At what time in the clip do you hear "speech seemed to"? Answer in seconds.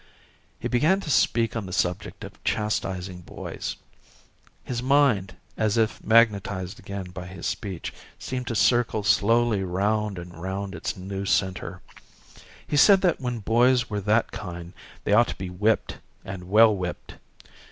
7.45-8.55